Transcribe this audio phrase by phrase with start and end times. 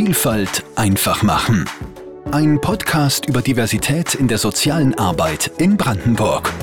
[0.00, 1.68] Vielfalt einfach machen.
[2.30, 6.54] Ein Podcast über Diversität in der sozialen Arbeit in Brandenburg.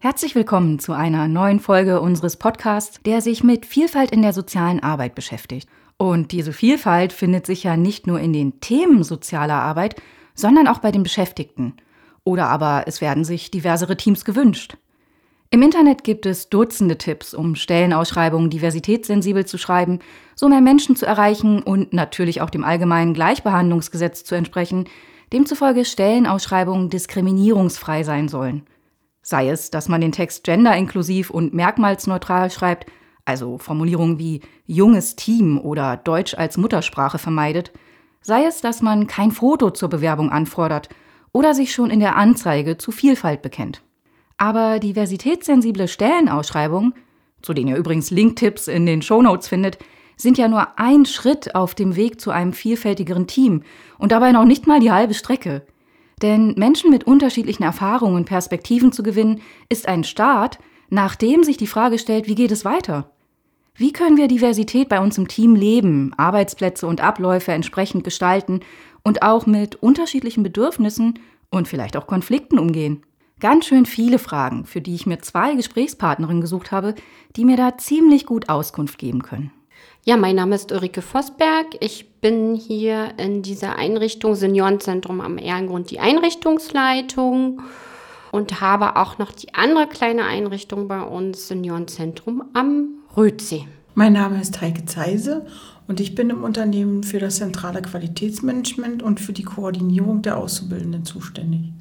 [0.00, 4.82] Herzlich willkommen zu einer neuen Folge unseres Podcasts, der sich mit Vielfalt in der sozialen
[4.82, 5.68] Arbeit beschäftigt.
[5.98, 9.96] Und diese Vielfalt findet sich ja nicht nur in den Themen sozialer Arbeit,
[10.34, 11.74] sondern auch bei den Beschäftigten.
[12.24, 14.78] Oder aber es werden sich diversere Teams gewünscht.
[15.54, 19.98] Im Internet gibt es Dutzende Tipps, um Stellenausschreibungen diversitätssensibel zu schreiben,
[20.34, 24.86] so mehr Menschen zu erreichen und natürlich auch dem allgemeinen Gleichbehandlungsgesetz zu entsprechen,
[25.30, 28.62] demzufolge Stellenausschreibungen diskriminierungsfrei sein sollen.
[29.20, 32.86] Sei es, dass man den Text genderinklusiv und merkmalsneutral schreibt,
[33.26, 37.72] also Formulierungen wie junges Team oder Deutsch als Muttersprache vermeidet,
[38.22, 40.88] sei es, dass man kein Foto zur Bewerbung anfordert
[41.30, 43.82] oder sich schon in der Anzeige zu Vielfalt bekennt.
[44.36, 46.94] Aber diversitätssensible Stellenausschreibungen,
[47.42, 49.78] zu denen ihr übrigens Linktipps in den Shownotes findet,
[50.16, 53.62] sind ja nur ein Schritt auf dem Weg zu einem vielfältigeren Team
[53.98, 55.66] und dabei noch nicht mal die halbe Strecke.
[56.22, 61.66] Denn Menschen mit unterschiedlichen Erfahrungen und Perspektiven zu gewinnen, ist ein Start, nachdem sich die
[61.66, 63.10] Frage stellt, wie geht es weiter?
[63.74, 68.60] Wie können wir Diversität bei uns im Team leben, Arbeitsplätze und Abläufe entsprechend gestalten
[69.02, 71.18] und auch mit unterschiedlichen Bedürfnissen
[71.50, 73.02] und vielleicht auch Konflikten umgehen?
[73.42, 76.94] Ganz schön viele Fragen, für die ich mir zwei Gesprächspartnerinnen gesucht habe,
[77.34, 79.50] die mir da ziemlich gut Auskunft geben können.
[80.04, 81.66] Ja, mein Name ist Ulrike Vosberg.
[81.80, 87.62] Ich bin hier in dieser Einrichtung Seniorenzentrum am Ehrengrund die Einrichtungsleitung
[88.30, 93.66] und habe auch noch die andere kleine Einrichtung bei uns, Seniorenzentrum am Rötsee.
[93.96, 95.46] Mein Name ist Heike Zeise
[95.88, 101.04] und ich bin im Unternehmen für das zentrale Qualitätsmanagement und für die Koordinierung der Auszubildenden
[101.04, 101.72] zuständig.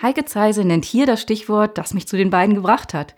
[0.00, 3.16] Heike Zeise nennt hier das Stichwort, das mich zu den beiden gebracht hat.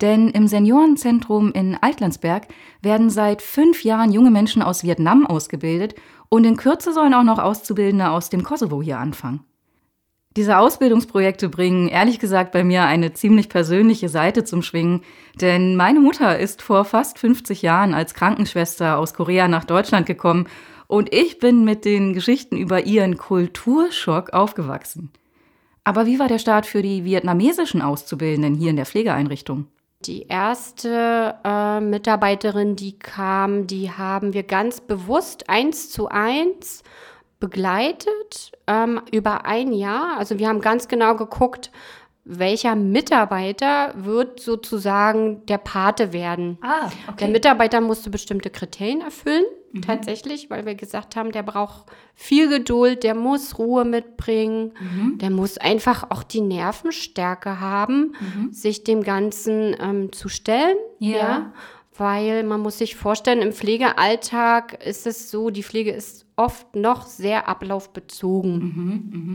[0.00, 2.48] Denn im Seniorenzentrum in Altlandsberg
[2.82, 5.94] werden seit fünf Jahren junge Menschen aus Vietnam ausgebildet
[6.28, 9.40] und in Kürze sollen auch noch Auszubildende aus dem Kosovo hier anfangen.
[10.36, 15.00] Diese Ausbildungsprojekte bringen ehrlich gesagt bei mir eine ziemlich persönliche Seite zum Schwingen,
[15.40, 20.46] denn meine Mutter ist vor fast 50 Jahren als Krankenschwester aus Korea nach Deutschland gekommen
[20.86, 25.10] und ich bin mit den Geschichten über ihren Kulturschock aufgewachsen.
[25.88, 29.68] Aber wie war der Start für die vietnamesischen Auszubildenden hier in der Pflegeeinrichtung?
[30.04, 36.82] Die erste äh, Mitarbeiterin, die kam, die haben wir ganz bewusst eins zu eins
[37.40, 40.18] begleitet ähm, über ein Jahr.
[40.18, 41.70] Also wir haben ganz genau geguckt,
[42.22, 46.58] welcher Mitarbeiter wird sozusagen der Pate werden.
[46.60, 47.16] Ah, okay.
[47.20, 49.82] Der Mitarbeiter musste bestimmte Kriterien erfüllen, mhm.
[49.82, 55.18] tatsächlich, weil wir gesagt haben, der braucht viel Geduld, der muss Ruhe mitbringen, mhm.
[55.18, 58.52] der muss einfach auch die Nervenstärke haben, mhm.
[58.52, 60.76] sich dem Ganzen ähm, zu stellen.
[60.98, 61.16] ja?
[61.16, 61.52] ja?
[61.98, 67.06] weil man muss sich vorstellen, im Pflegealltag ist es so, die Pflege ist oft noch
[67.06, 68.58] sehr ablaufbezogen.
[68.58, 69.32] Mhm,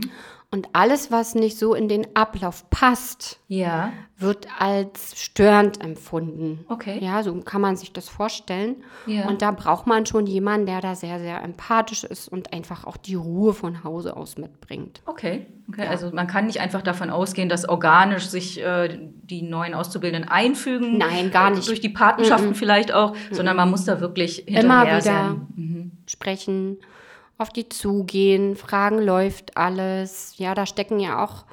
[0.50, 3.92] Und alles, was nicht so in den Ablauf passt, ja.
[4.24, 6.64] Wird als störend empfunden.
[6.68, 6.98] Okay.
[7.00, 8.76] Ja, so kann man sich das vorstellen.
[9.06, 9.28] Ja.
[9.28, 12.96] Und da braucht man schon jemanden, der da sehr, sehr empathisch ist und einfach auch
[12.96, 15.02] die Ruhe von Hause aus mitbringt.
[15.06, 15.46] Okay.
[15.68, 15.84] okay.
[15.84, 15.90] Ja.
[15.90, 20.98] Also man kann nicht einfach davon ausgehen, dass organisch sich äh, die neuen Auszubildenden einfügen.
[20.98, 21.68] Nein, gar nicht.
[21.68, 22.54] Durch die Patenschaften mhm.
[22.54, 23.34] vielleicht auch, mhm.
[23.34, 25.46] sondern man muss da wirklich hinterher Immer wieder sein.
[25.56, 25.92] Mhm.
[26.06, 26.78] sprechen
[27.38, 30.34] auf die zugehen, fragen, läuft alles.
[30.38, 31.44] Ja, da stecken ja auch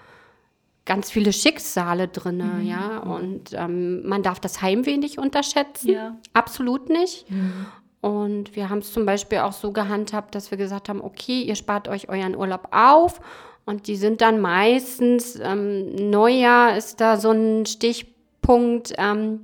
[0.85, 2.67] ganz viele Schicksale drin, mhm.
[2.67, 2.97] ja.
[2.99, 5.89] Und ähm, man darf das Heimweh nicht unterschätzen.
[5.89, 6.17] Ja.
[6.33, 7.29] Absolut nicht.
[7.29, 7.67] Mhm.
[8.01, 11.55] Und wir haben es zum Beispiel auch so gehandhabt, dass wir gesagt haben, okay, ihr
[11.55, 13.21] spart euch euren Urlaub auf.
[13.63, 19.41] Und die sind dann meistens, ähm, Neujahr ist da so ein Stichpunkt, ähm,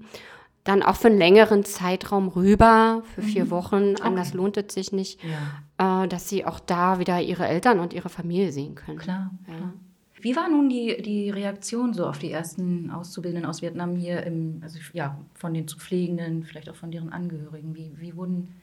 [0.64, 3.52] dann auch für einen längeren Zeitraum rüber, für vier mhm.
[3.52, 4.38] Wochen, anders okay.
[4.38, 6.04] lohnt es sich nicht, ja.
[6.04, 8.98] äh, dass sie auch da wieder ihre Eltern und ihre Familie sehen können.
[8.98, 9.54] Klar, ja.
[9.54, 9.74] klar.
[10.20, 14.60] Wie war nun die, die Reaktion so auf die ersten Auszubildenden aus Vietnam hier, im,
[14.64, 17.76] also ja, von den zu Pflegenden, vielleicht auch von deren Angehörigen?
[17.76, 18.56] Wie, wie wurden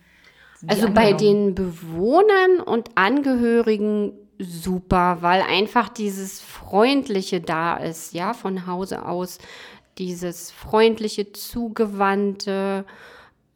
[0.66, 8.66] Also bei den Bewohnern und Angehörigen super, weil einfach dieses Freundliche da ist, ja, von
[8.66, 9.38] Hause aus
[9.98, 12.84] dieses freundliche, zugewandte,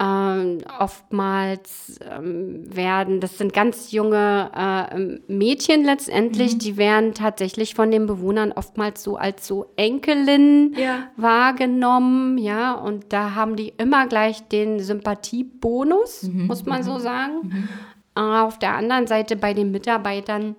[0.01, 6.59] ähm, oftmals ähm, werden, das sind ganz junge äh, Mädchen letztendlich, mhm.
[6.61, 11.09] die werden tatsächlich von den Bewohnern oftmals so als so Enkelin ja.
[11.17, 16.47] wahrgenommen, ja, und da haben die immer gleich den Sympathiebonus, mhm.
[16.47, 16.85] muss man mhm.
[16.85, 17.35] so sagen.
[17.43, 17.69] Mhm.
[18.15, 20.55] Äh, auf der anderen Seite bei den Mitarbeitern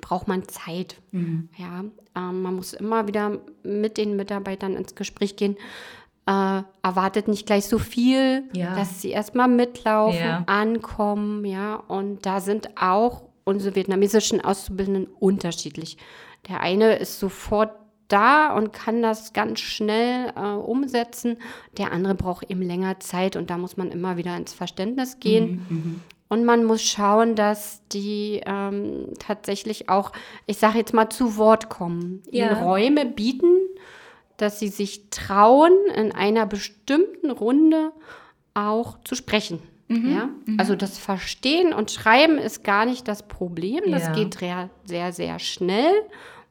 [0.00, 0.96] braucht man Zeit.
[1.12, 1.50] Mhm.
[1.58, 1.84] Ja,
[2.16, 5.56] ähm, man muss immer wieder mit den Mitarbeitern ins Gespräch gehen.
[6.26, 8.74] Äh, erwartet nicht gleich so viel, Ja.
[8.76, 10.42] dass sie erstmal mitlaufen, Ja.
[10.46, 11.76] ankommen, ja.
[11.76, 15.98] Und da sind auch unsere vietnamesischen Auszubildenden unterschiedlich.
[16.48, 17.72] Der eine ist sofort
[18.08, 21.36] da und kann das ganz schnell äh, umsetzen.
[21.78, 25.66] Der andere braucht eben länger Zeit und da muss man immer wieder ins Verständnis gehen.
[25.68, 30.10] Mhm, Und man muss schauen, dass die ähm, tatsächlich auch,
[30.46, 32.22] ich sage jetzt mal, zu Wort kommen.
[32.30, 32.46] Ja.
[32.50, 33.56] Ihnen Räume bieten,
[34.36, 37.92] dass sie sich trauen, in einer bestimmten Runde
[38.54, 39.60] auch zu sprechen.
[39.88, 40.28] Mhm, Ja?
[40.58, 43.82] Also das Verstehen und Schreiben ist gar nicht das Problem.
[43.90, 44.12] Das Ja.
[44.12, 45.92] geht sehr, sehr, sehr schnell.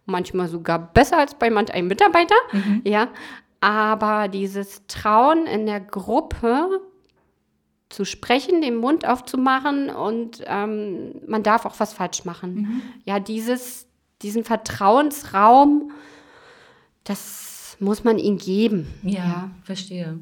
[0.06, 2.36] Manchmal sogar besser als bei manch einem Mitarbeiter.
[2.52, 2.82] Mhm.
[2.86, 3.08] Ja.
[3.62, 6.82] Aber dieses Trauen in der Gruppe
[7.90, 12.54] zu sprechen, den Mund aufzumachen und ähm, man darf auch was falsch machen.
[12.56, 12.82] Mhm.
[13.06, 13.88] Ja, dieses,
[14.22, 15.92] diesen Vertrauensraum,
[17.04, 17.53] das
[17.84, 18.88] muss man ihnen geben.
[19.04, 20.20] Ja, verstehe.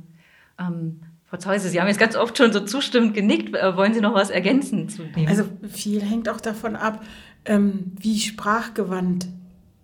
[0.60, 3.56] Ähm, Frau Zeuse, Sie haben jetzt ganz oft schon so zustimmend genickt.
[3.56, 5.28] Äh, wollen Sie noch was ergänzen zu dem?
[5.28, 7.04] Also viel hängt auch davon ab,
[7.46, 9.28] ähm, wie sprachgewandt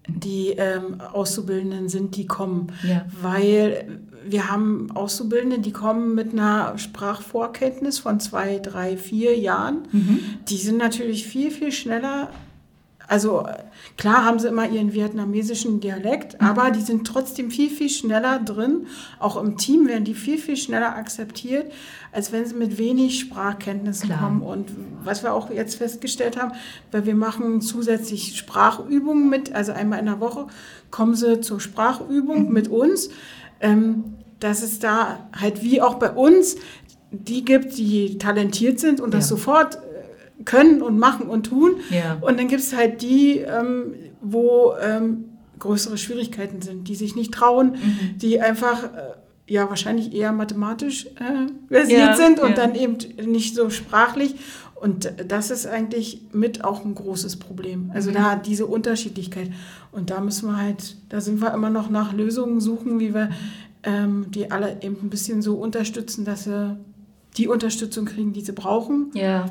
[0.10, 2.72] die ähm, Auszubildenden sind, die kommen.
[2.84, 3.06] Ja.
[3.22, 9.88] Weil wir haben Auszubildende, die kommen mit einer Sprachvorkenntnis von zwei, drei, vier Jahren.
[10.50, 12.30] Die sind natürlich viel, viel schneller.
[13.08, 13.48] Also
[13.96, 18.88] klar haben sie immer ihren vietnamesischen Dialekt, aber die sind trotzdem viel, viel schneller drin.
[19.20, 21.72] Auch im Team werden die viel, viel schneller akzeptiert,
[22.12, 24.20] als wenn sie mit wenig Sprachkenntnissen Klar.
[24.20, 24.42] kommen.
[24.42, 24.72] Und
[25.04, 26.52] was wir auch jetzt festgestellt haben,
[26.92, 30.48] weil wir machen zusätzlich Sprachübungen mit, also einmal in der Woche
[30.92, 33.10] kommen sie zur Sprachübung mit uns,
[33.62, 36.58] ähm, dass es da halt wie auch bei uns
[37.12, 39.38] die gibt, die talentiert sind und das Ja.
[39.38, 39.80] sofort
[40.54, 41.72] können und machen und tun.
[41.92, 42.18] Ja.
[42.22, 45.26] Und dann gibt es halt die, ähm, wo ähm,
[45.60, 48.18] größere Schwierigkeiten sind, die sich nicht trauen, Mhm.
[48.18, 48.88] die einfach äh,
[49.54, 52.56] ja wahrscheinlich eher mathematisch äh, versiert Ja, sind und ja.
[52.56, 52.98] dann eben
[53.32, 54.36] nicht so sprachlich.
[54.76, 57.92] Und das ist eigentlich mit auch ein großes Problem.
[57.96, 58.16] Also Mhm.
[58.16, 59.50] da diese Unterschiedlichkeit.
[59.92, 63.30] Und da müssen wir halt, da sind wir immer noch nach Lösungen suchen, wie wir
[63.84, 66.78] ähm, die alle eben ein bisschen so unterstützen, dass sie
[67.38, 69.12] die Unterstützung kriegen, die sie brauchen.
[69.14, 69.46] ja.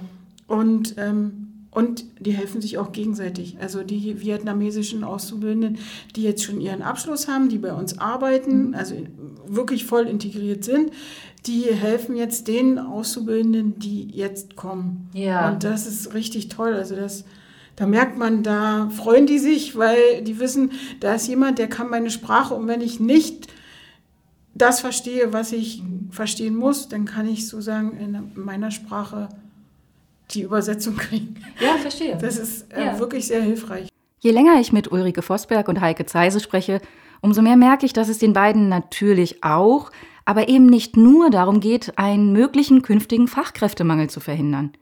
[0.47, 3.59] Und, ähm, und die helfen sich auch gegenseitig.
[3.61, 5.79] Also die vietnamesischen Auszubildenden,
[6.15, 9.09] die jetzt schon ihren Abschluss haben, die bei uns arbeiten, also in-
[9.49, 10.91] wirklich voll integriert sind,
[11.47, 15.09] die helfen jetzt den Auszubildenden, die jetzt kommen.
[15.13, 15.51] Ja.
[15.53, 16.73] Und das ist richtig toll.
[16.75, 17.25] Also das,
[17.77, 21.91] da merkt man, da freuen die sich, weil die wissen, da ist jemand, der kann
[21.91, 23.49] meine Sprache und wenn ich nicht
[24.55, 29.29] das verstehe, was ich verstehen muss, dann kann ich sozusagen in meiner Sprache
[30.37, 31.37] die Übersetzung kriegen.
[31.61, 32.17] ja, verstehe.
[32.17, 32.99] Das ist äh, Ja.
[32.99, 33.89] wirklich sehr hilfreich.
[34.21, 36.81] Je länger ich mit Ulrike Vosberg und Heike Zeise spreche,
[37.21, 39.91] umso mehr merke ich, dass es den beiden natürlich auch,
[40.25, 44.73] aber eben nicht nur darum geht, einen möglichen künftigen Fachkräftemangel zu verhindern.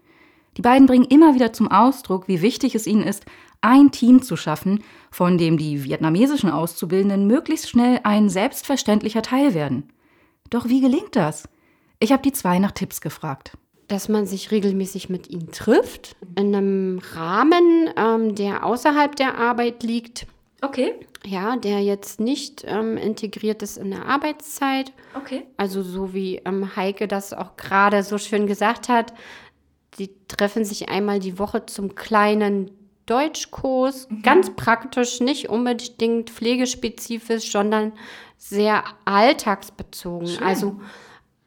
[0.56, 3.24] Die beiden bringen immer wieder zum Ausdruck, wie wichtig es ihnen ist,
[3.60, 9.90] ein Team zu schaffen, von dem die vietnamesischen Auszubildenden möglichst schnell ein selbstverständlicher Teil werden.
[10.50, 11.48] Doch wie gelingt das?
[11.98, 13.56] Ich habe die zwei nach Tipps gefragt.
[13.88, 19.82] Dass man sich regelmäßig mit ihnen trifft, in einem Rahmen, ähm, der außerhalb der Arbeit
[19.82, 20.26] liegt,
[20.62, 20.94] Okay,
[21.26, 24.92] ja, der jetzt nicht ähm, integriert ist in der Arbeitszeit.
[25.14, 25.44] okay.
[25.58, 29.12] Also so wie ähm, Heike das auch gerade so schön gesagt hat,
[29.98, 32.70] die treffen sich einmal die Woche zum kleinen
[33.06, 37.92] Deutschkurs, ganz praktisch, nicht unbedingt pflegespezifisch, sondern
[38.38, 40.28] sehr alltagsbezogen.
[40.28, 40.42] Schön.
[40.42, 40.80] Also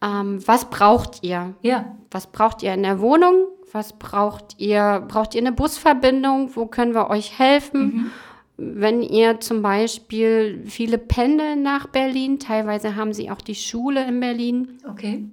[0.01, 1.55] ähm, was braucht ihr?
[1.61, 3.47] Ja, Was braucht ihr in der Wohnung?
[3.71, 5.03] Was braucht ihr?
[5.07, 6.55] Braucht ihr eine Busverbindung?
[6.55, 8.11] Wo können wir euch helfen?
[8.57, 14.19] Wenn ihr zum Beispiel viele pendeln nach Berlin, teilweise haben sie auch die Schule in
[14.19, 15.25] Berlin okay.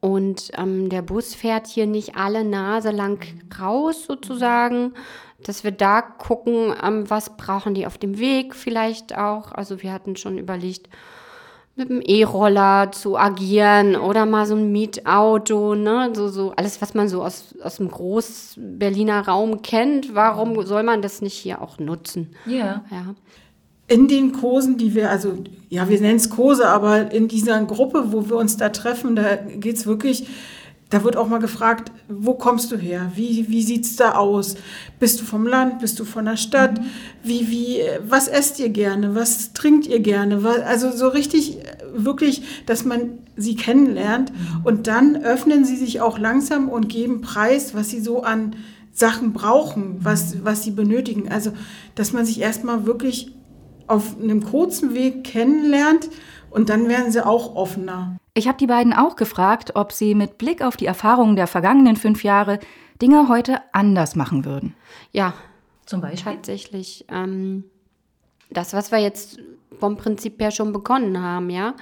[0.00, 3.24] und ähm, der Bus fährt hier nicht alle Nase lang
[3.60, 4.92] raus sozusagen,
[5.44, 9.52] dass wir da gucken, ähm, was brauchen die auf dem Weg vielleicht auch.
[9.52, 10.88] Also wir hatten schon überlegt,
[11.78, 16.10] mit dem E-Roller zu agieren oder mal so ein Mietauto, ne?
[16.12, 20.14] So, so alles, was man so aus, aus dem Groß-Berliner Raum kennt.
[20.14, 22.34] Warum soll man das nicht hier auch nutzen?
[22.46, 22.84] Ja.
[22.90, 23.14] Ja.
[23.86, 28.12] In den Kursen, die wir, also ja, wir nennen es Kurse, aber in dieser Gruppe,
[28.12, 30.26] wo wir uns da treffen, da geht es wirklich,
[30.90, 33.12] da wird auch mal gefragt, wo kommst du her?
[33.14, 34.56] Wie, wie sieht es da aus?
[34.98, 35.80] Bist du vom Land?
[35.80, 36.80] Bist du von der Stadt?
[37.22, 39.14] Wie, wie, äh, was esst ihr gerne?
[39.14, 40.42] Was trinkt ihr gerne?
[40.44, 44.32] Was, also so richtig, äh, wirklich, dass man sie kennenlernt.
[44.64, 48.56] Und dann öffnen sie sich auch langsam und geben Preis, was sie so an
[48.90, 51.30] Sachen brauchen, was, was sie benötigen.
[51.30, 51.52] Also,
[51.96, 53.32] dass man sich erstmal wirklich
[53.88, 56.08] auf einem kurzen Weg kennenlernt
[56.50, 58.16] Und dann werden sie auch offener.
[58.34, 61.96] Ich habe die beiden auch gefragt, ob sie mit Blick auf die Erfahrungen der vergangenen
[61.96, 62.58] fünf Jahre
[63.00, 64.74] Dinge heute anders machen würden.
[65.12, 65.34] Ja,
[65.86, 66.32] Zum Beispiel?
[66.32, 67.04] tatsächlich.
[67.10, 67.64] Ähm,
[68.50, 69.38] das, was wir jetzt
[69.78, 71.74] vom Prinzip her schon begonnen haben, ja,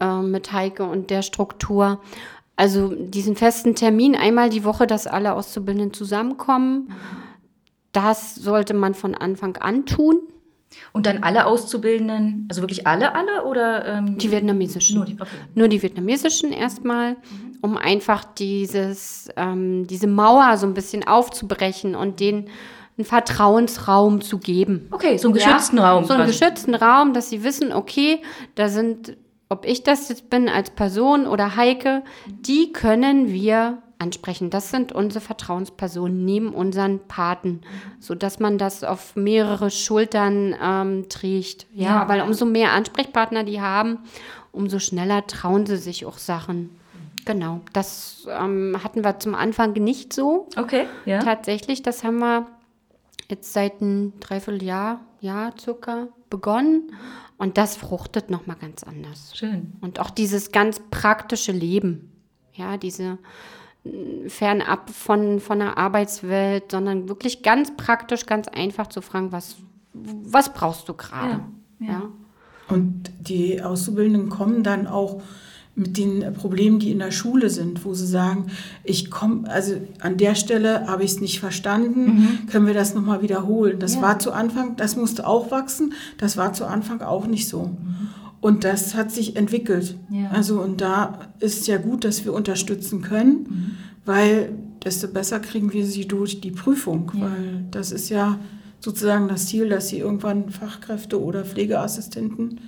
[0.00, 2.00] äh, mit Heike und der Struktur.
[2.56, 6.92] Also diesen festen Termin einmal die Woche, dass alle Auszubildenden zusammenkommen,
[7.92, 10.20] das sollte man von Anfang an tun.
[10.92, 13.84] Und dann alle Auszubildenden, also wirklich alle, alle oder?
[13.84, 14.96] Ähm, Die vietnamesischen.
[14.96, 15.30] Nur die, okay.
[15.54, 17.16] Nur die vietnamesischen erstmal,
[17.60, 22.48] um einfach dieses, ähm, diese Mauer so ein bisschen aufzubrechen und denen
[22.96, 24.88] einen Vertrauensraum zu geben.
[24.92, 26.04] Okay, so einen geschützten Raum.
[26.04, 26.38] So einen quasi.
[26.38, 28.22] geschützten Raum, dass sie wissen, okay,
[28.54, 29.16] da sind,
[29.48, 34.50] ob ich das jetzt bin als Person oder Heike, die können wir ansprechen.
[34.50, 37.62] Das sind unsere Vertrauenspersonen neben unseren Paten,
[37.98, 41.66] sodass man das auf mehrere Schultern ähm, trägt.
[41.74, 42.08] Ja, Ja.
[42.08, 43.98] weil umso mehr Ansprechpartner die haben,
[44.52, 46.70] umso schneller trauen sie sich auch Sachen.
[47.24, 50.46] Genau, das ähm, hatten wir zum Anfang nicht so.
[50.56, 51.18] Okay, ja.
[51.20, 52.46] Tatsächlich, das haben wir
[53.30, 56.92] jetzt seit einem Dreivierteljahr, Jahr circa begonnen.
[57.38, 59.32] Und das fruchtet nochmal ganz anders.
[59.36, 59.72] Schön.
[59.80, 62.12] Und auch dieses ganz praktische Leben,
[62.52, 63.18] ja, diese
[64.28, 69.56] fernab von, von der Arbeitswelt, sondern wirklich ganz praktisch, ganz einfach zu fragen, was,
[69.92, 71.40] was brauchst du gerade?
[71.80, 71.92] Ja, ja.
[71.92, 72.02] ja.
[72.68, 75.20] Und die Auszubildenden kommen dann auch
[75.76, 78.46] mit den Problemen, die in der Schule sind, wo sie sagen,
[78.84, 83.22] ich komme, also an der Stelle habe ich es nicht verstanden, können wir das nochmal
[83.22, 83.80] wiederholen.
[83.80, 84.02] Das Ja.
[84.02, 87.70] war zu Anfang, das musste auch wachsen, das war zu Anfang auch nicht so.
[88.44, 89.96] Und das hat sich entwickelt.
[90.10, 90.28] Ja.
[90.28, 94.52] Also und da ist es ja gut, dass wir unterstützen können, weil
[94.84, 98.38] desto besser kriegen wir sie durch die Prüfung, weil das ist ja
[98.80, 102.60] sozusagen das Ziel, dass sie irgendwann Fachkräfte oder Pflegeassistenten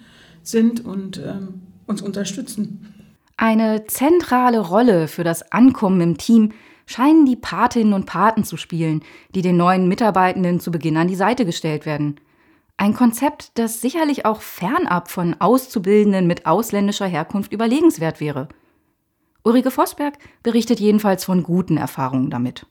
[0.43, 2.95] sind und ähm, uns unterstützen.
[3.37, 6.53] Eine zentrale Rolle für das Ankommen im Team
[6.87, 9.03] scheinen die Patinnen und Paten zu spielen,
[9.35, 12.17] die den neuen Mitarbeitenden zu Beginn an die Seite gestellt werden.
[12.79, 18.49] Ein Konzept, das sicherlich auch fernab von Auszubildenden mit ausländischer Herkunft überlegenswert wäre.
[19.45, 22.67] Ulrike Vosberg berichtet jedenfalls von guten Erfahrungen damit.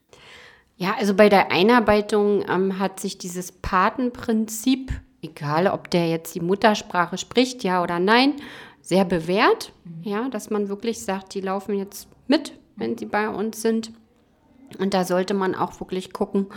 [0.77, 6.41] Ja, also bei der Einarbeitung ähm, hat sich dieses Patenprinzip, egal ob der jetzt die
[6.41, 8.33] Muttersprache spricht, ja oder nein,
[8.81, 9.71] sehr bewährt.
[10.01, 13.91] Ja, dass man wirklich sagt, die laufen jetzt mit, wenn sie bei uns sind.
[14.77, 16.47] Und da sollte man auch wirklich gucken,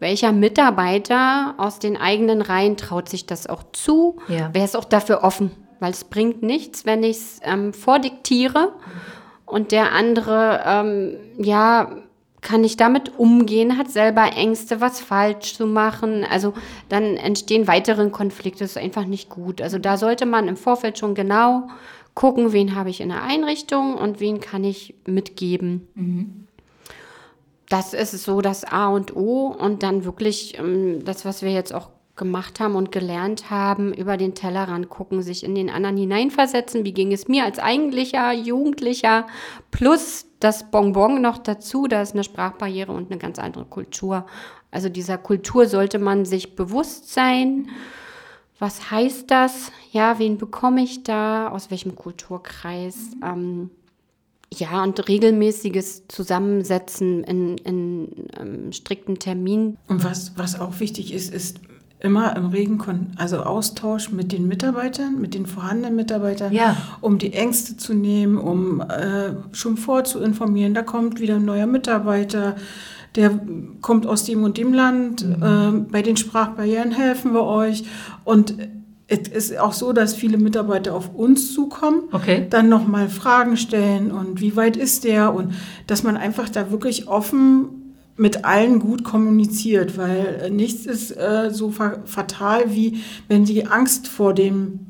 [0.00, 4.16] welcher Mitarbeiter aus den eigenen Reihen traut sich das auch zu?
[4.28, 4.50] Ja.
[4.52, 5.50] Wer ist auch dafür offen?
[5.80, 8.72] Weil es bringt nichts, wenn ich es ähm, vordiktiere
[9.46, 11.90] und der andere, ähm, ja,
[12.40, 16.24] kann nicht damit umgehen, hat selber Ängste, was falsch zu machen.
[16.24, 16.54] Also
[16.88, 19.60] dann entstehen weitere Konflikte, das ist einfach nicht gut.
[19.60, 21.68] Also da sollte man im Vorfeld schon genau
[22.14, 25.88] gucken, wen habe ich in der Einrichtung und wen kann ich mitgeben.
[27.68, 31.74] Das ist so das A und O und dann wirklich ähm, das, was wir jetzt
[31.74, 36.84] auch gemacht haben und gelernt haben, über den Tellerrand gucken, sich in den anderen hineinversetzen.
[36.84, 39.26] Wie ging es mir als eigentlicher Jugendlicher?
[39.70, 44.26] Plus das Bonbon noch dazu, da ist eine Sprachbarriere und eine ganz andere Kultur.
[44.70, 47.68] Also dieser Kultur sollte man sich bewusst sein.
[48.58, 49.72] Was heißt das?
[49.92, 51.48] Ja, wen bekomme ich da?
[51.48, 52.96] Aus welchem Kulturkreis?
[53.24, 53.70] Ähm,
[54.54, 59.76] ja, und regelmäßiges Zusammensetzen in, in ähm, strikten Terminen.
[59.88, 61.60] Und was, was auch wichtig ist, ist
[62.00, 62.78] immer im regen
[63.16, 66.76] also Austausch mit den Mitarbeitern, mit den vorhandenen Mitarbeitern, Ja.
[67.00, 72.56] um die Ängste zu nehmen, um äh, schon vorzuinformieren, da kommt wieder ein neuer Mitarbeiter,
[73.16, 73.40] der
[73.80, 77.84] kommt aus dem und dem Land, äh, bei den Sprachbarrieren helfen wir euch.
[78.24, 78.54] Und
[79.08, 82.46] es ist auch so, dass viele Mitarbeiter auf uns zukommen, Okay.
[82.50, 85.54] dann nochmal Fragen stellen und wie weit ist der und
[85.86, 91.50] dass man einfach da wirklich offen mit allen gut kommuniziert, weil äh, nichts ist äh,
[91.50, 92.98] so fa fatal, wie
[93.28, 94.80] wenn sie Angst vor dem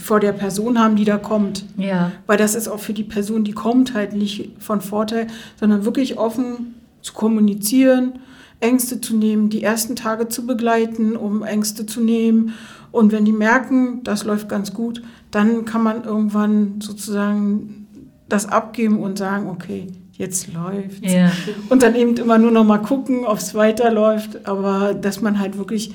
[0.00, 1.64] vor der Person haben, die da kommt.
[1.76, 2.12] Ja.
[2.26, 5.26] Weil das ist auch für die Person, die kommt, halt nicht von Vorteil,
[5.58, 8.20] sondern wirklich offen zu kommunizieren,
[8.60, 12.54] Ängste zu nehmen, die ersten Tage zu begleiten, um Ängste zu nehmen.
[12.92, 17.86] Und wenn die merken, das läuft ganz gut, dann kann man irgendwann sozusagen
[18.28, 21.00] das abgeben und sagen, okay, jetzt läuft's.
[21.00, 21.32] Ja.
[21.68, 25.56] Und dann eben immer nur noch mal gucken, ob es weiterläuft, aber dass man halt
[25.56, 25.94] wirklich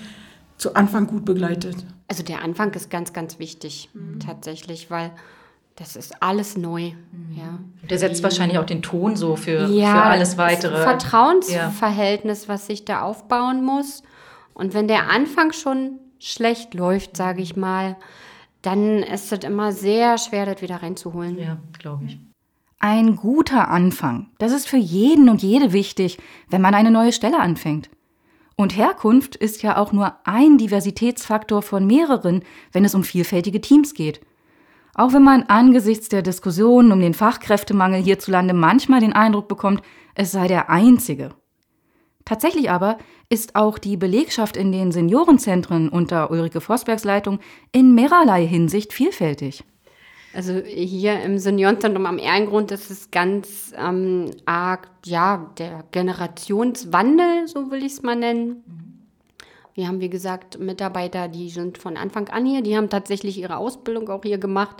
[0.57, 1.75] zu Anfang gut begleitet.
[2.07, 3.89] Also der Anfang ist ganz, ganz wichtig
[4.25, 5.11] tatsächlich, weil
[5.75, 6.91] das ist alles neu.
[7.35, 7.59] Ja.
[7.89, 10.77] Der setzt wahrscheinlich auch den Ton so für, ja, für alles weitere.
[10.77, 14.01] ein Vertrauensverhältnis, was sich da aufbauen muss.
[14.53, 17.97] Und wenn der Anfang schon schlecht läuft, sage ich mal,
[18.61, 21.37] dann ist es immer sehr schwer, das wieder reinzuholen.
[21.37, 22.19] Ja, glaube ich.
[22.79, 24.31] Ein guter Anfang.
[24.39, 26.17] Das ist für jeden und jede wichtig,
[26.49, 27.89] wenn man eine neue Stelle anfängt.
[28.57, 33.93] Und Herkunft ist ja auch nur ein Diversitätsfaktor von mehreren, wenn es um vielfältige Teams
[33.93, 34.21] geht.
[34.93, 39.81] Auch wenn man angesichts der Diskussionen um den Fachkräftemangel hierzulande manchmal den Eindruck bekommt,
[40.15, 41.31] es sei der einzige.
[42.25, 42.97] Tatsächlich aber
[43.29, 47.39] ist auch die Belegschaft in den Seniorenzentren unter Ulrike Vosbergs Leitung
[47.71, 49.63] in mehrerlei Hinsicht vielfältig.
[50.33, 57.71] Also hier im Seniorenzentrum am Ehrengrund ist es ganz ähm, arg, ja, der Generationswandel, so
[57.71, 58.84] will ich es mal nennen.
[59.75, 63.57] Wir haben, wie gesagt, Mitarbeiter, die sind von Anfang an hier, die haben tatsächlich ihre
[63.57, 64.77] Ausbildung auch hier gemacht.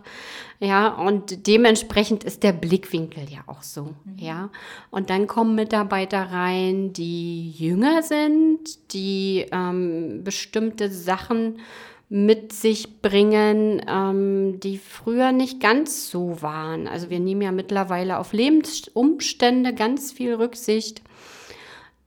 [0.61, 3.93] Ja, und dementsprechend ist der Blickwinkel ja auch so.
[4.05, 4.17] Mhm.
[4.17, 4.49] Ja,
[4.91, 11.59] und dann kommen Mitarbeiter rein, die jünger sind, die ähm, bestimmte Sachen
[12.07, 16.87] mit sich bringen, ähm, die früher nicht ganz so waren.
[16.87, 21.01] Also wir nehmen ja mittlerweile auf Lebensumstände ganz viel Rücksicht.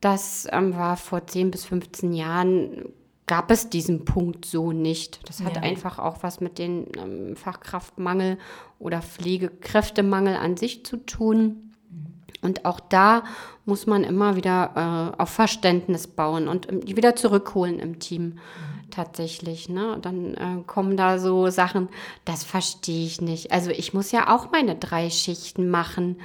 [0.01, 2.93] Das ähm, war vor 10 bis 15 Jahren,
[3.27, 5.29] gab es diesen Punkt so nicht.
[5.29, 5.63] Das hat ja.
[5.63, 8.39] einfach auch was mit dem ähm, Fachkraftmangel
[8.79, 11.75] oder Pflegekräftemangel an sich zu tun.
[12.41, 13.25] Und auch da
[13.65, 18.39] muss man immer wieder äh, auf Verständnis bauen und ähm, wieder zurückholen im Team.
[18.91, 19.69] Tatsächlich.
[19.69, 19.99] Ne?
[20.01, 21.89] Dann äh, kommen da so Sachen,
[22.25, 23.53] das verstehe ich nicht.
[23.53, 26.17] Also ich muss ja auch meine drei Schichten machen.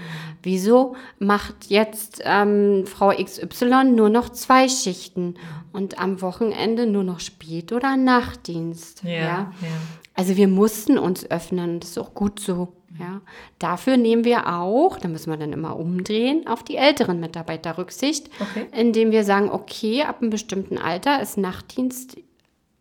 [0.42, 5.36] Wieso macht jetzt ähm, Frau XY nur noch zwei Schichten
[5.74, 9.04] und am Wochenende nur noch Spät- oder Nachtdienst?
[9.04, 9.54] Ja, ja?
[9.62, 9.68] ja.
[10.16, 12.74] Also wir mussten uns öffnen, das ist auch gut so.
[13.00, 13.22] Ja,
[13.58, 18.30] dafür nehmen wir auch, da müssen wir dann immer umdrehen, auf die älteren Mitarbeiter Rücksicht,
[18.40, 18.68] okay.
[18.72, 22.18] indem wir sagen, okay, ab einem bestimmten Alter ist Nachtdienst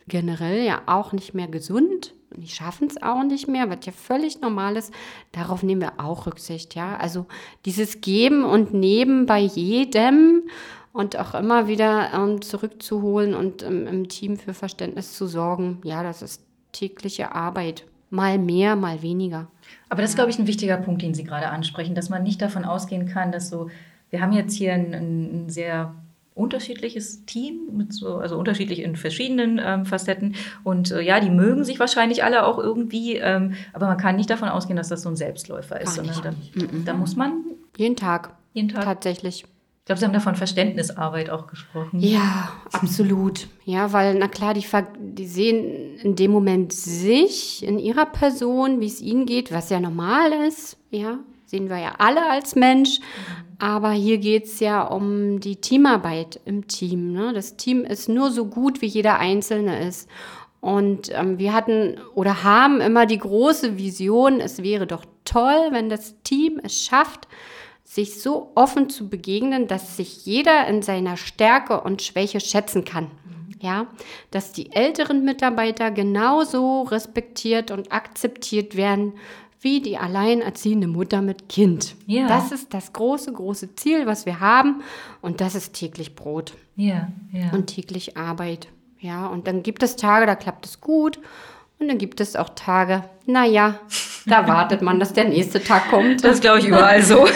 [0.09, 3.93] generell ja auch nicht mehr gesund und die schaffen es auch nicht mehr, was ja
[3.93, 4.93] völlig normal ist.
[5.33, 6.97] Darauf nehmen wir auch Rücksicht, ja.
[6.97, 7.27] Also
[7.65, 10.43] dieses Geben und Nehmen bei jedem
[10.93, 16.03] und auch immer wieder ähm, zurückzuholen und ähm, im Team für Verständnis zu sorgen, ja,
[16.03, 17.85] das ist tägliche Arbeit.
[18.11, 19.49] Mal mehr, mal weniger.
[19.89, 22.43] Aber das ist, glaube ich, ein wichtiger Punkt, den Sie gerade ansprechen, dass man nicht
[22.43, 23.71] davon ausgehen kann, dass so,
[24.11, 25.95] wir haben jetzt hier ein, ein sehr
[26.35, 30.35] unterschiedliches Team, mit so, also unterschiedlich in verschiedenen ähm, Facetten.
[30.65, 34.31] Und äh, ja, die mögen sich wahrscheinlich alle auch irgendwie, ähm, aber man kann nicht
[34.31, 36.33] davon ausgehen, dass das so ein Selbstläufer ist, sondern da,
[36.85, 37.45] da, muss man.
[37.77, 38.35] Jeden Tag.
[38.55, 38.85] Jeden Tag.
[38.85, 39.45] Tatsächlich.
[39.83, 41.99] Ich glaube, Sie haben da von Verständnisarbeit auch gesprochen.
[41.99, 43.49] Ja, absolut.
[43.65, 44.65] Ja, weil, na klar, die,
[44.97, 49.81] die sehen in dem Moment sich, in ihrer Person, wie es ihnen geht, was ja
[49.81, 50.77] normal ist.
[50.91, 51.19] Ja,
[51.53, 52.99] sehen wir ja alle als Mensch.
[53.59, 57.13] Aber hier geht es ja um die Teamarbeit im Team.
[57.13, 57.33] Ne?
[57.35, 60.09] Das Team ist nur so gut, wie jeder Einzelne ist.
[60.61, 65.91] Und ähm, wir hatten oder haben immer die große Vision, es wäre doch toll, wenn
[65.91, 67.29] das Team es schafft,
[67.85, 73.11] sich so offen zu begegnen, dass sich jeder in seiner Stärke und Schwäche schätzen kann.
[73.61, 73.87] Ja,
[74.33, 79.13] dass die älteren Mitarbeiter genauso respektiert und akzeptiert werden
[79.63, 81.95] wie die alleinerziehende Mutter mit Kind.
[82.07, 82.27] Ja.
[82.27, 84.83] Das ist das große, große Ziel, was wir haben.
[85.21, 86.55] Und das ist täglich Brot.
[86.75, 87.51] Ja, ja.
[87.53, 88.69] Und täglich Arbeit.
[88.99, 91.21] Ja, und dann gibt es Tage, da klappt es gut.
[91.79, 93.79] Und dann gibt es auch Tage, naja,
[94.27, 96.25] da wartet man, dass der nächste Tag kommt.
[96.25, 97.27] Das glaube ich überall so.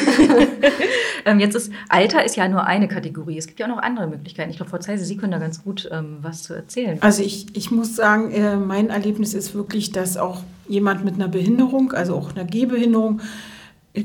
[1.24, 3.38] ähm, jetzt ist Alter ist ja nur eine Kategorie.
[3.38, 4.50] Es gibt ja auch noch andere Möglichkeiten.
[4.50, 6.98] Ich glaube, Frau Zeise, Sie können da ganz gut ähm, was zu erzählen.
[7.00, 11.28] Also ich, ich muss sagen, äh, mein Erlebnis ist wirklich, dass auch jemand mit einer
[11.28, 13.20] Behinderung, also auch einer Gehbehinderung,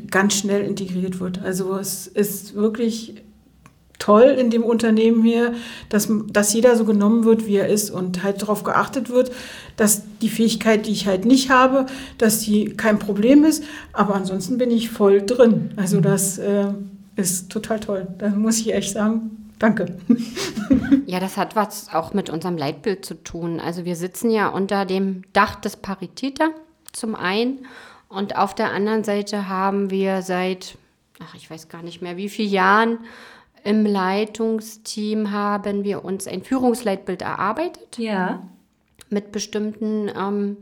[0.09, 1.41] ganz schnell integriert wird.
[1.43, 3.15] Also es ist wirklich
[3.99, 5.53] toll in dem Unternehmen hier,
[5.89, 9.31] dass, dass jeder so genommen wird, wie er ist und halt darauf geachtet wird,
[9.77, 11.85] dass die Fähigkeit, die ich halt nicht habe,
[12.17, 13.63] dass die kein Problem ist.
[13.93, 15.71] Aber ansonsten bin ich voll drin.
[15.75, 16.67] Also das äh,
[17.15, 18.07] ist total toll.
[18.17, 19.95] Da muss ich echt sagen, Danke.
[21.05, 23.59] Ja, das hat was auch mit unserem Leitbild zu tun.
[23.59, 26.49] Also wir sitzen ja unter dem Dach des Paritäter
[26.91, 27.67] zum einen
[28.09, 30.77] und auf der anderen Seite haben wir seit,
[31.23, 32.99] ach, ich weiß gar nicht mehr, wie viele Jahren
[33.63, 37.99] im Leitungsteam haben wir uns ein Führungsleitbild erarbeitet.
[37.99, 38.41] Ja.
[39.11, 40.57] Mit bestimmten ähm,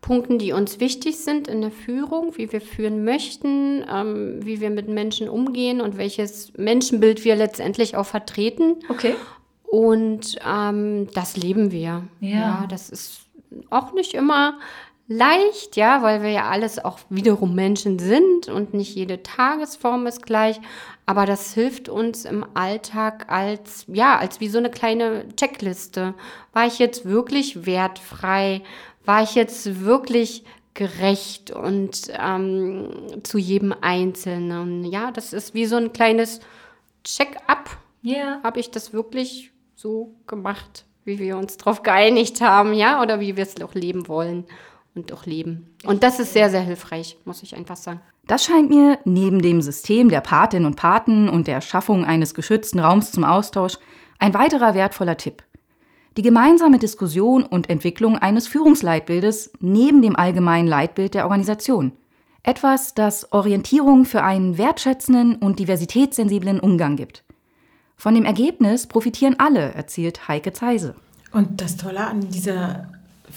[0.00, 4.70] Punkten, die uns wichtig sind in der Führung, wie wir führen möchten, ähm, wie wir
[4.70, 8.76] mit Menschen umgehen und welches Menschenbild wir letztendlich auch vertreten.
[8.88, 9.14] Okay.
[9.62, 12.04] Und ähm, das leben wir.
[12.20, 12.30] Ja.
[12.30, 12.66] ja.
[12.68, 13.20] Das ist
[13.68, 14.58] auch nicht immer
[15.10, 20.24] leicht, ja, weil wir ja alles auch wiederum Menschen sind und nicht jede Tagesform ist
[20.24, 20.60] gleich.
[21.04, 26.14] Aber das hilft uns im Alltag als, ja, als wie so eine kleine Checkliste.
[26.52, 28.62] War ich jetzt wirklich wertfrei?
[29.04, 32.90] War ich jetzt wirklich gerecht und ähm,
[33.22, 34.84] zu jedem Einzelnen.
[34.84, 36.40] Ja, das ist wie so ein kleines
[37.04, 37.70] Check-up.
[38.02, 38.14] Ja.
[38.14, 38.42] Yeah.
[38.42, 43.36] Habe ich das wirklich so gemacht, wie wir uns darauf geeinigt haben, ja, oder wie
[43.36, 44.44] wir es auch leben wollen
[44.94, 45.74] und auch leben.
[45.84, 48.00] Und das ist sehr, sehr hilfreich, muss ich einfach sagen.
[48.26, 52.78] Das scheint mir neben dem System der Patinnen und Paten und der Schaffung eines geschützten
[52.78, 53.76] Raums zum Austausch
[54.18, 55.42] ein weiterer wertvoller Tipp.
[56.16, 61.92] Die gemeinsame Diskussion und Entwicklung eines Führungsleitbildes neben dem allgemeinen Leitbild der Organisation.
[62.42, 67.22] Etwas, das Orientierung für einen wertschätzenden und diversitätssensiblen Umgang gibt.
[67.96, 70.94] Von dem Ergebnis profitieren alle, erzählt Heike Zeise.
[71.32, 72.88] Und das Tolle an dieser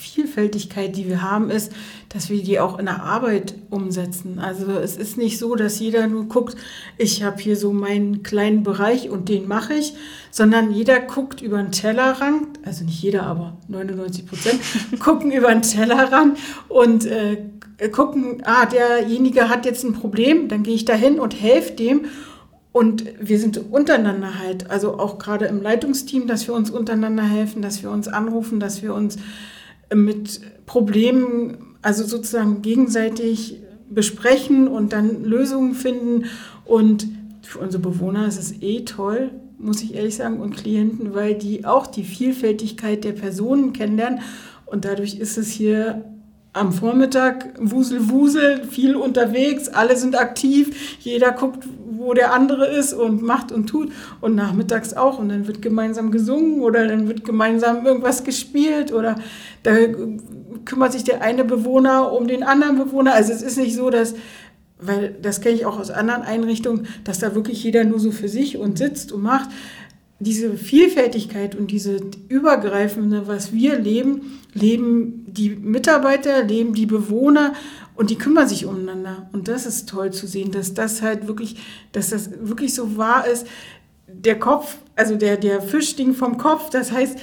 [0.04, 1.72] Vielfältigkeit, die wir haben, ist,
[2.10, 4.38] dass wir die auch in der Arbeit umsetzen.
[4.40, 6.56] Also es ist nicht so, dass jeder nur guckt,
[6.98, 9.94] ich habe hier so meinen kleinen Bereich und den mache ich,
[10.30, 14.60] sondern jeder guckt über den Tellerrand, also nicht jeder, aber 99 Prozent
[15.00, 16.38] gucken über den Tellerrand
[16.68, 17.38] und äh,
[17.92, 22.06] gucken, ah, derjenige hat jetzt ein Problem, dann gehe ich dahin und helfe dem.
[22.74, 27.62] Und wir sind untereinander halt, also auch gerade im Leitungsteam, dass wir uns untereinander helfen,
[27.62, 29.18] dass wir uns anrufen, dass wir uns
[29.94, 36.26] mit Problemen, also sozusagen gegenseitig besprechen und dann Lösungen finden.
[36.66, 37.08] Und
[37.42, 41.66] für unsere Bewohner ist es eh toll, muss ich ehrlich sagen, und Klienten, weil die
[41.66, 44.22] auch die Vielfältigkeit der Personen kennenlernen.
[44.66, 46.04] Und dadurch ist es hier
[46.54, 51.68] am Vormittag Wusel, Wusel, viel unterwegs, alle sind aktiv, jeder guckt,
[52.04, 56.12] wo der andere ist und macht und tut und nachmittags auch und dann wird gemeinsam
[56.12, 59.16] gesungen oder dann wird gemeinsam irgendwas gespielt oder
[59.64, 59.72] da
[60.66, 63.14] kümmert sich der eine Bewohner um den anderen Bewohner.
[63.14, 64.16] Also es ist nicht so, dass
[64.86, 68.28] weil das kenne ich auch aus anderen Einrichtungen, dass da wirklich jeder nur so für
[68.28, 69.50] sich und sitzt und macht
[70.24, 77.54] diese Vielfältigkeit und diese übergreifende, was wir leben, leben die Mitarbeiter, leben die Bewohner
[77.96, 79.30] und die kümmern sich umeinander.
[79.34, 81.58] Und das ist toll zu sehen, dass das halt wirklich,
[81.92, 83.48] dass das wirklich so wahr ist.
[84.08, 87.18] Der Kopf, also der, der Fischding vom Kopf, das heißt,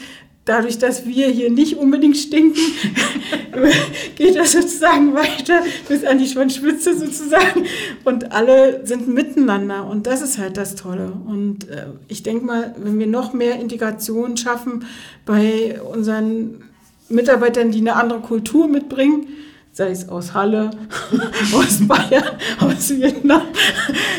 [0.50, 2.60] dadurch, dass wir hier nicht unbedingt stinken,
[4.16, 7.66] geht das sozusagen weiter bis an die Schwanzspitze sozusagen.
[8.04, 9.86] Und alle sind miteinander.
[9.86, 11.12] Und das ist halt das Tolle.
[11.24, 14.84] Und äh, ich denke mal, wenn wir noch mehr Integration schaffen
[15.24, 16.64] bei unseren
[17.08, 19.28] Mitarbeitern, die eine andere Kultur mitbringen,
[19.70, 20.70] sei es aus Halle,
[21.54, 22.24] aus Bayern,
[22.58, 23.42] aus Vietnam,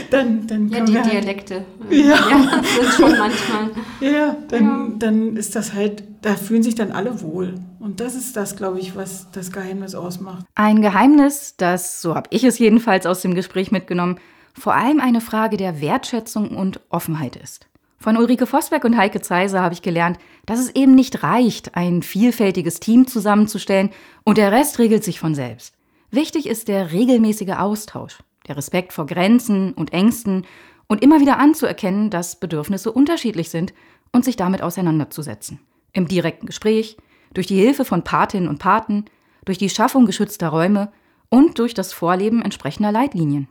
[0.09, 1.65] dann, dann Ja, die halt, Dialekte.
[1.89, 1.99] Ja.
[1.99, 3.71] ja, sind schon manchmal.
[3.99, 4.87] Ja, dann, ja.
[4.97, 7.55] dann ist das halt, da fühlen sich dann alle wohl.
[7.79, 10.45] Und das ist das, glaube ich, was das Geheimnis ausmacht.
[10.55, 14.19] Ein Geheimnis, das, so habe ich es jedenfalls aus dem Gespräch mitgenommen,
[14.53, 17.67] vor allem eine Frage der Wertschätzung und Offenheit ist.
[17.97, 22.01] Von Ulrike Vosberg und Heike Zeiser habe ich gelernt, dass es eben nicht reicht, ein
[22.01, 23.91] vielfältiges Team zusammenzustellen
[24.23, 25.75] und der Rest regelt sich von selbst.
[26.09, 30.45] Wichtig ist der regelmäßige Austausch, der Respekt vor Grenzen und Ängsten
[30.87, 33.73] und immer wieder anzuerkennen, dass Bedürfnisse unterschiedlich sind
[34.11, 35.59] und sich damit auseinanderzusetzen.
[35.93, 36.97] Im direkten Gespräch,
[37.33, 39.05] durch die Hilfe von Patinnen und Paten,
[39.45, 40.91] durch die Schaffung geschützter Räume
[41.29, 43.47] und durch das Vorleben entsprechender Leitlinien.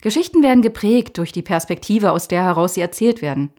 [0.00, 3.50] Geschichten werden geprägt durch die Perspektive, aus der heraus sie erzählt werden.